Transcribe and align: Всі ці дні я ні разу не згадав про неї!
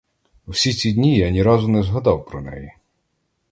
Всі 0.47 0.73
ці 0.73 0.93
дні 0.93 1.17
я 1.17 1.29
ні 1.29 1.43
разу 1.43 1.67
не 1.67 1.83
згадав 1.83 2.25
про 2.25 2.41
неї! 2.41 2.73